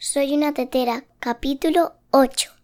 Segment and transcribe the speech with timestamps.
[0.00, 2.57] Soy una tetera, capítulo 8.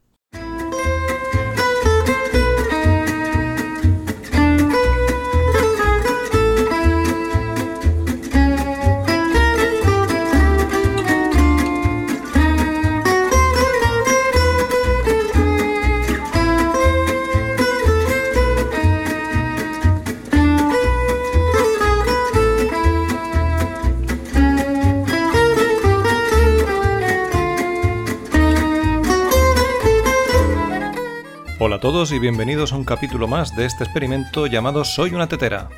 [31.84, 35.68] Todos y bienvenidos a un capítulo más de este experimento llamado Soy una tetera.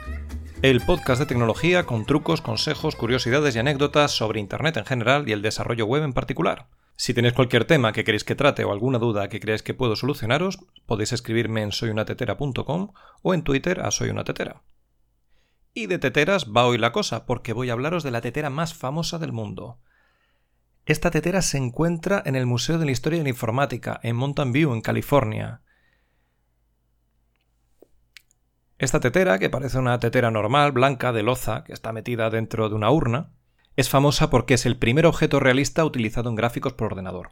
[0.63, 5.33] El podcast de tecnología con trucos, consejos, curiosidades y anécdotas sobre Internet en general y
[5.33, 6.69] el desarrollo web en particular.
[6.95, 9.97] Si tenéis cualquier tema que queréis que trate o alguna duda que creáis que puedo
[9.97, 14.63] solucionaros, podéis escribirme en soyunatetera.com o en Twitter a soyunatetera.
[15.75, 18.75] Y de teteras va hoy la cosa, porque voy a hablaros de la tetera más
[18.75, 19.81] famosa del mundo.
[20.85, 24.53] Esta tetera se encuentra en el Museo de la Historia de la Informática, en Mountain
[24.53, 25.63] View, en California.
[28.79, 32.75] Esta tetera, que parece una tetera normal, blanca, de loza, que está metida dentro de
[32.75, 33.31] una urna,
[33.75, 37.31] es famosa porque es el primer objeto realista utilizado en gráficos por ordenador.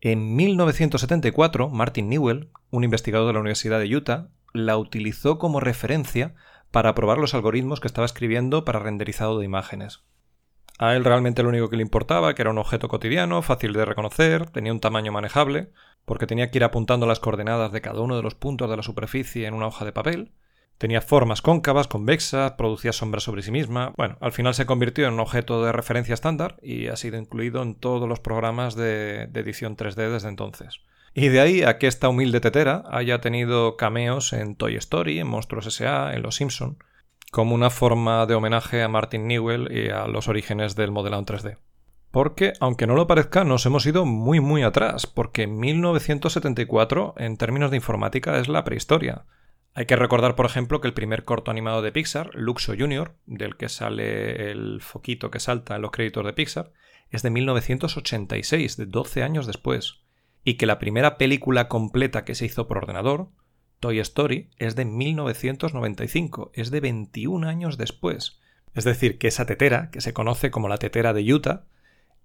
[0.00, 6.34] En 1974, Martin Newell, un investigador de la Universidad de Utah, la utilizó como referencia
[6.72, 10.02] para probar los algoritmos que estaba escribiendo para renderizado de imágenes.
[10.78, 13.84] A él realmente lo único que le importaba, que era un objeto cotidiano, fácil de
[13.84, 15.70] reconocer, tenía un tamaño manejable,
[16.04, 18.82] porque tenía que ir apuntando las coordenadas de cada uno de los puntos de la
[18.82, 20.32] superficie en una hoja de papel,
[20.78, 23.92] tenía formas cóncavas, convexas, producía sombras sobre sí misma.
[23.96, 27.62] Bueno, al final se convirtió en un objeto de referencia estándar y ha sido incluido
[27.62, 30.80] en todos los programas de, edición 3D desde entonces.
[31.14, 35.28] Y de ahí a que esta humilde tetera haya tenido cameos en Toy Story, en
[35.28, 36.78] Monstruos S.A., en Los Simpson,
[37.30, 41.26] como una forma de homenaje a Martin Newell y a los orígenes del modelado en
[41.26, 41.58] 3D.
[42.12, 47.70] Porque, aunque no lo parezca, nos hemos ido muy muy atrás, porque 1974, en términos
[47.70, 49.24] de informática, es la prehistoria.
[49.72, 53.56] Hay que recordar, por ejemplo, que el primer corto animado de Pixar, Luxo Jr., del
[53.56, 56.72] que sale el foquito que salta en los créditos de Pixar,
[57.08, 60.02] es de 1986, de 12 años después,
[60.44, 63.30] y que la primera película completa que se hizo por ordenador,
[63.80, 68.38] Toy Story, es de 1995, es de 21 años después.
[68.74, 71.64] Es decir, que esa tetera, que se conoce como la tetera de Utah,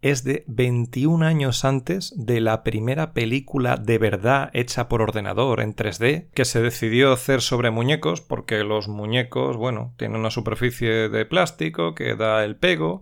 [0.01, 5.75] es de 21 años antes de la primera película de verdad hecha por ordenador en
[5.75, 11.25] 3D que se decidió hacer sobre muñecos porque los muñecos, bueno, tienen una superficie de
[11.25, 13.01] plástico que da el pego.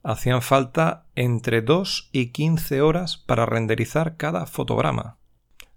[0.04, 5.18] hacían falta entre 2 y 15 horas para renderizar cada fotograma.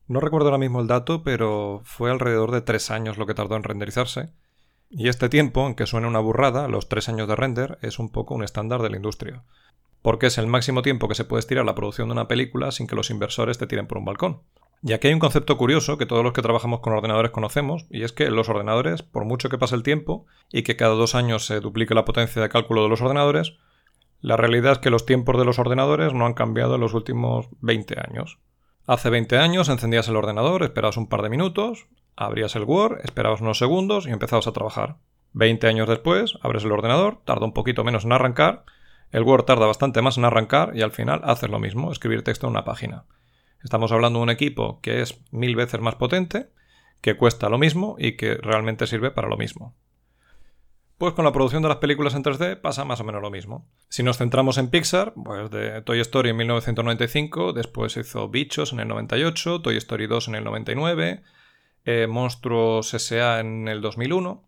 [0.08, 3.56] No recuerdo ahora mismo el dato, pero fue alrededor de 3 años lo que tardó
[3.56, 4.30] en renderizarse,
[4.88, 8.34] y este tiempo, aunque suene una burrada, los tres años de render es un poco
[8.34, 9.42] un estándar de la industria.
[10.02, 12.86] Porque es el máximo tiempo que se puede estirar la producción de una película sin
[12.86, 14.42] que los inversores te tiren por un balcón.
[14.82, 18.04] Y aquí hay un concepto curioso que todos los que trabajamos con ordenadores conocemos, y
[18.04, 21.46] es que los ordenadores, por mucho que pase el tiempo y que cada dos años
[21.46, 23.54] se duplique la potencia de cálculo de los ordenadores,
[24.20, 27.48] la realidad es que los tiempos de los ordenadores no han cambiado en los últimos
[27.60, 28.38] 20 años.
[28.86, 31.86] Hace 20 años encendías el ordenador, esperabas un par de minutos,
[32.16, 34.96] abrías el Word, esperabas unos segundos y empezabas a trabajar.
[35.32, 38.64] Veinte años después, abres el ordenador, tarda un poquito menos en arrancar,
[39.12, 42.46] el Word tarda bastante más en arrancar y al final haces lo mismo, escribir texto
[42.46, 43.04] en una página.
[43.62, 46.50] Estamos hablando de un equipo que es mil veces más potente,
[47.00, 49.74] que cuesta lo mismo y que realmente sirve para lo mismo.
[50.98, 53.68] Pues con la producción de las películas en 3D pasa más o menos lo mismo.
[53.90, 58.80] Si nos centramos en Pixar, pues de Toy Story en 1995, después hizo Bichos en
[58.80, 61.22] el 98, Toy Story 2 en el 99,
[61.86, 63.40] eh, Monstruos S.A.
[63.40, 64.42] en el 2001.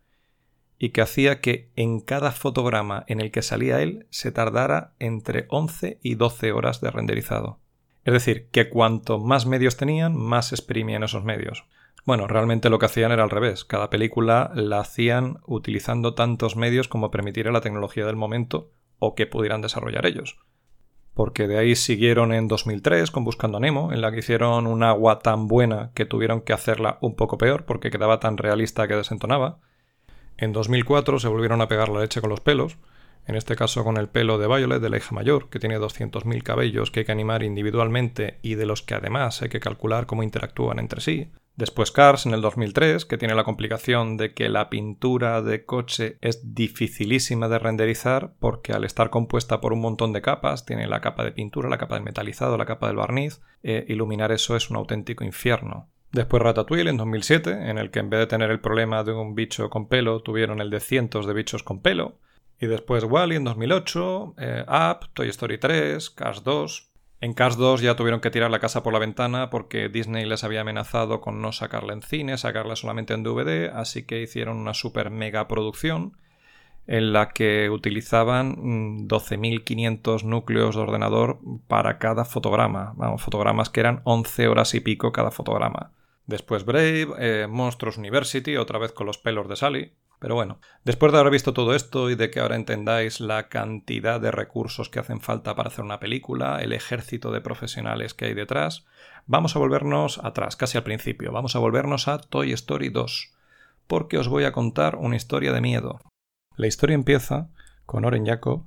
[0.77, 5.45] y que hacía que en cada fotograma en el que salía él se tardara entre
[5.49, 7.59] 11 y 12 horas de renderizado.
[8.03, 11.65] Es decir, que cuanto más medios tenían, más exprimían esos medios.
[12.05, 13.65] Bueno, realmente lo que hacían era al revés.
[13.65, 18.69] Cada película la hacían utilizando tantos medios como permitiera la tecnología del momento
[18.99, 20.37] o que pudieran desarrollar ellos.
[21.15, 24.83] Porque de ahí siguieron en 2003 con Buscando a Nemo, en la que hicieron un
[24.83, 28.95] agua tan buena que tuvieron que hacerla un poco peor porque quedaba tan realista que
[28.95, 29.59] desentonaba.
[30.37, 32.77] En 2004 se volvieron a pegar la leche con los pelos,
[33.25, 36.43] en este caso con el pelo de Violet de la hija mayor, que tiene 200.000
[36.43, 40.21] cabellos que hay que animar individualmente y de los que además hay que calcular cómo
[40.21, 41.31] interactúan entre sí.
[41.55, 46.17] Después Cars en el 2003, que tiene la complicación de que la pintura de coche
[46.19, 50.99] es dificilísima de renderizar porque al estar compuesta por un montón de capas, tiene la
[50.99, 54.69] capa de pintura, la capa del metalizado, la capa del barniz, eh, iluminar eso es
[54.69, 55.87] un auténtico infierno.
[56.11, 59.33] Después Ratatouille en 2007, en el que en vez de tener el problema de un
[59.33, 62.19] bicho con pelo, tuvieron el de cientos de bichos con pelo.
[62.59, 66.91] Y después Wally en 2008, eh, Up, Toy Story 3, Cars 2.
[67.21, 70.43] En Cars 2 ya tuvieron que tirar la casa por la ventana porque Disney les
[70.43, 74.73] había amenazado con no sacarla en cine, sacarla solamente en DVD, así que hicieron una
[74.73, 76.17] super mega producción
[76.87, 82.93] en la que utilizaban 12.500 mm, núcleos de ordenador para cada fotograma.
[82.95, 85.91] Vamos, fotogramas que eran 11 horas y pico cada fotograma.
[86.27, 87.47] Después Brave, eh,
[87.97, 89.91] University, otra vez con los pelos de Sally.
[90.19, 94.19] Pero bueno, después de haber visto todo esto y de que ahora entendáis la cantidad
[94.19, 98.33] de recursos que hacen falta para hacer una película, el ejército de profesionales que hay
[98.33, 98.85] detrás,
[99.25, 101.31] vamos a volvernos atrás, casi al principio.
[101.31, 103.33] Vamos a volvernos a Toy Story 2,
[103.87, 105.99] porque os voy a contar una historia de miedo.
[106.55, 107.49] La historia empieza
[107.85, 108.65] con Oren Jacob,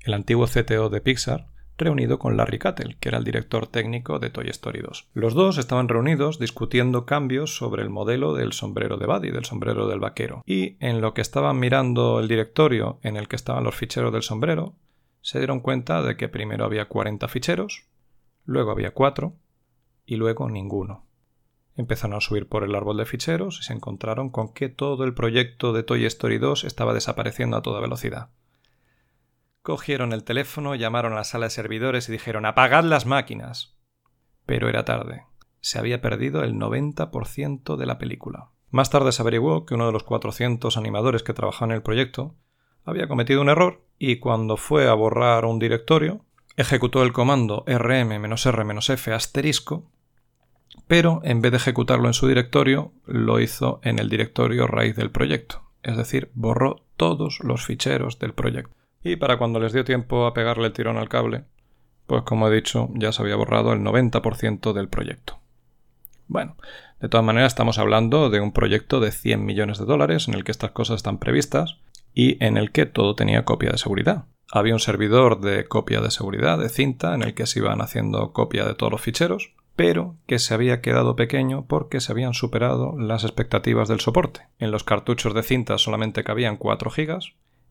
[0.00, 1.46] el antiguo CTO de Pixar,
[1.78, 5.08] reunido con Larry Cattle, que era el director técnico de Toy Story 2.
[5.14, 9.88] Los dos estaban reunidos discutiendo cambios sobre el modelo del sombrero de Buddy, del sombrero
[9.88, 10.42] del vaquero.
[10.44, 14.22] Y en lo que estaban mirando el directorio en el que estaban los ficheros del
[14.22, 14.74] sombrero,
[15.20, 17.86] se dieron cuenta de que primero había 40 ficheros,
[18.44, 19.34] luego había 4
[20.06, 21.06] y luego ninguno.
[21.76, 25.14] Empezaron a subir por el árbol de ficheros y se encontraron con que todo el
[25.14, 28.30] proyecto de Toy Story 2 estaba desapareciendo a toda velocidad.
[29.62, 33.76] Cogieron el teléfono, llamaron a la sala de servidores y dijeron apagad las máquinas.
[34.46, 35.24] Pero era tarde.
[35.60, 38.50] Se había perdido el 90% de la película.
[38.70, 42.36] Más tarde se averiguó que uno de los 400 animadores que trabajaban en el proyecto
[42.84, 46.24] había cometido un error y cuando fue a borrar un directorio,
[46.56, 49.90] ejecutó el comando rm-r-f asterisco
[50.86, 55.10] pero en vez de ejecutarlo en su directorio, lo hizo en el directorio raíz del
[55.10, 58.74] proyecto, es decir, borró todos los ficheros del proyecto.
[59.08, 61.44] Y para cuando les dio tiempo a pegarle el tirón al cable,
[62.06, 65.38] pues como he dicho, ya se había borrado el 90% del proyecto.
[66.26, 66.56] Bueno,
[67.00, 70.44] de todas maneras estamos hablando de un proyecto de 100 millones de dólares en el
[70.44, 71.78] que estas cosas están previstas
[72.12, 74.26] y en el que todo tenía copia de seguridad.
[74.52, 78.34] Había un servidor de copia de seguridad de cinta en el que se iban haciendo
[78.34, 82.98] copia de todos los ficheros pero que se había quedado pequeño porque se habían superado
[82.98, 84.40] las expectativas del soporte.
[84.58, 87.20] En los cartuchos de cinta solamente cabían 4 GB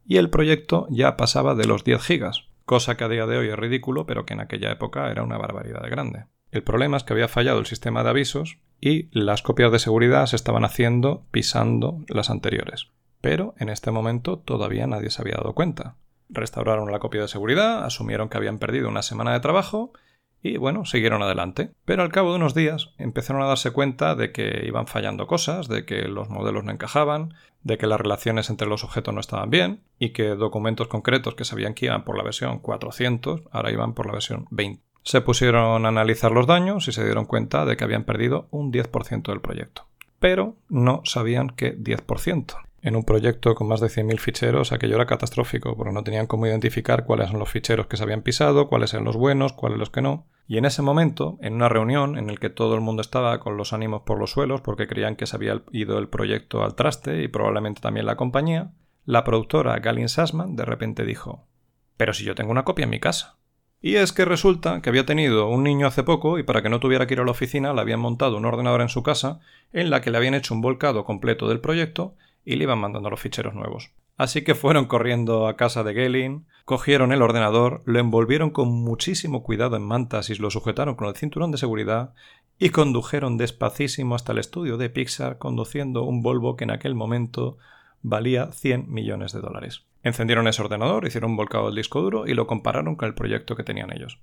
[0.08, 2.32] y el proyecto ya pasaba de los 10 GB,
[2.66, 5.38] cosa que a día de hoy es ridículo, pero que en aquella época era una
[5.38, 6.26] barbaridad de grande.
[6.50, 10.26] El problema es que había fallado el sistema de avisos y las copias de seguridad
[10.26, 12.88] se estaban haciendo pisando las anteriores.
[13.20, 15.98] Pero en este momento todavía nadie se había dado cuenta.
[16.30, 19.92] Restauraron la copia de seguridad, asumieron que habían perdido una semana de trabajo
[20.42, 21.72] y bueno, siguieron adelante.
[21.86, 25.68] Pero al cabo de unos días empezaron a darse cuenta de que iban fallando cosas,
[25.68, 29.50] de que los modelos no encajaban, de que las relaciones entre los objetos no estaban
[29.50, 33.94] bien y que documentos concretos que sabían que iban por la versión 400 ahora iban
[33.94, 34.82] por la versión 20.
[35.04, 38.72] Se pusieron a analizar los daños y se dieron cuenta de que habían perdido un
[38.72, 39.88] 10% del proyecto.
[40.20, 45.08] Pero no sabían qué 10% en un proyecto con más de 100.000 ficheros, aquello era
[45.08, 48.94] catastrófico, porque no tenían cómo identificar cuáles son los ficheros que se habían pisado, cuáles
[48.94, 50.28] eran los buenos, cuáles los que no.
[50.48, 53.58] Y en ese momento, en una reunión en la que todo el mundo estaba con
[53.58, 57.24] los ánimos por los suelos porque creían que se había ido el proyecto al traste
[57.24, 58.72] y probablemente también la compañía,
[59.06, 61.48] la productora Gallin Sassman de repente dijo:
[61.98, 63.38] Pero si yo tengo una copia en mi casa.
[63.82, 66.80] Y es que resulta que había tenido un niño hace poco y para que no
[66.80, 69.40] tuviera que ir a la oficina le habían montado un ordenador en su casa
[69.72, 72.16] en la que le habían hecho un volcado completo del proyecto
[72.48, 73.92] y le iban mandando los ficheros nuevos.
[74.16, 79.44] Así que fueron corriendo a casa de Galen, cogieron el ordenador, lo envolvieron con muchísimo
[79.44, 82.14] cuidado en mantas y lo sujetaron con el cinturón de seguridad
[82.58, 87.58] y condujeron despacísimo hasta el estudio de Pixar conduciendo un Volvo que en aquel momento
[88.02, 89.84] valía 100 millones de dólares.
[90.04, 93.58] Encendieron ese ordenador, hicieron un volcado del disco duro y lo compararon con el proyecto
[93.58, 94.20] que tenían ellos.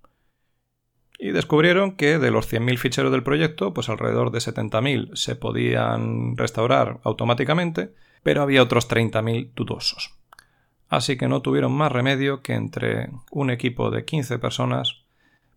[1.25, 6.37] Y descubrieron que de los 100.000 ficheros del proyecto, pues alrededor de 70.000 se podían
[6.37, 10.15] restaurar automáticamente pero había otros 30.000 dudosos.
[10.89, 15.03] Así que no tuvieron más remedio que entre un equipo de 15 personas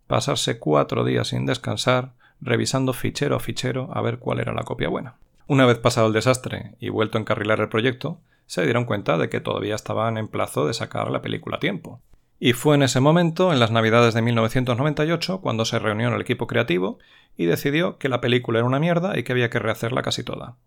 [0.05, 4.89] pasarse cuatro días sin descansar revisando fichero a fichero a ver cuál era la copia
[4.89, 5.15] buena.
[5.47, 9.29] Una vez pasado el desastre y vuelto a encarrilar el proyecto, se dieron cuenta de
[9.29, 12.01] que todavía estaban en plazo de sacar la película a tiempo.
[12.39, 16.45] Y fue en ese momento, en las Navidades de 1998, cuando se reunió el equipo
[16.45, 16.99] creativo
[17.35, 20.57] y decidió que la película era una mierda y que había que rehacerla casi toda.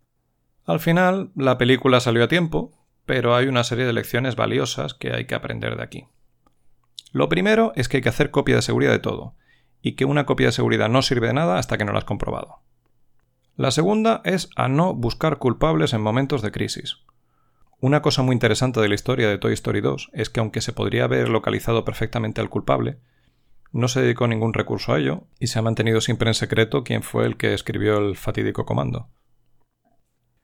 [0.65, 2.71] Al final, la película salió a tiempo,
[3.05, 6.07] pero hay una serie de lecciones valiosas que hay que aprender de aquí.
[7.13, 9.35] Lo primero es que hay que hacer copia de seguridad de todo,
[9.81, 12.05] y que una copia de seguridad no sirve de nada hasta que no la has
[12.05, 12.59] comprobado.
[13.55, 16.99] La segunda es a no buscar culpables en momentos de crisis.
[17.81, 20.71] Una cosa muy interesante de la historia de Toy Story 2 es que aunque se
[20.71, 22.99] podría haber localizado perfectamente al culpable,
[23.71, 27.01] no se dedicó ningún recurso a ello y se ha mantenido siempre en secreto quién
[27.01, 29.09] fue el que escribió el fatídico comando.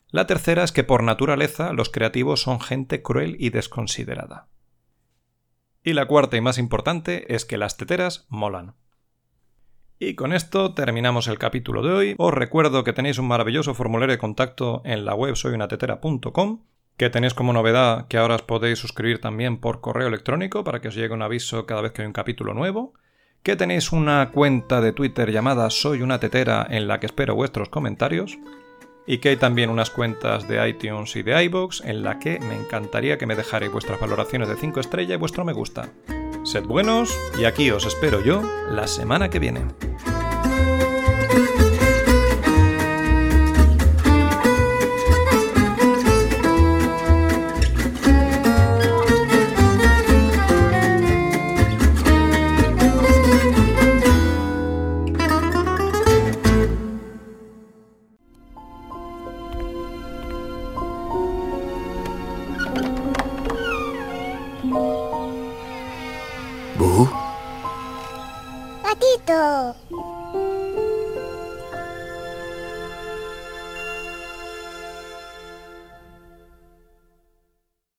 [0.10, 4.48] La tercera es que por naturaleza los creativos son gente cruel y desconsiderada.
[5.84, 8.74] Y la cuarta y más importante es que las teteras molan.
[10.00, 12.16] Y con esto terminamos el capítulo de hoy.
[12.18, 16.64] Os recuerdo que tenéis un maravilloso formulario de contacto en la web soyunatetera.com
[16.98, 20.90] que tenéis como novedad que ahora os podéis suscribir también por correo electrónico para que
[20.90, 22.94] os llegue un aviso cada vez que hay un capítulo nuevo,
[23.44, 27.70] que tenéis una cuenta de Twitter llamada Soy una tetera en la que espero vuestros
[27.70, 28.38] comentarios,
[29.06, 32.56] y que hay también unas cuentas de iTunes y de iBox en la que me
[32.56, 35.90] encantaría que me dejarais vuestras valoraciones de 5 estrellas y vuestro me gusta.
[36.44, 39.62] Sed buenos y aquí os espero yo la semana que viene.